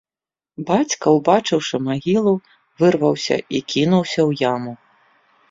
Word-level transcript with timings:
Бацька, 0.69 1.05
убачыўшы 1.17 1.75
магілу, 1.89 2.33
вырваўся 2.81 3.37
і 3.59 3.63
кінуўся 3.75 4.19
ў 4.29 4.45
яму. 4.53 4.73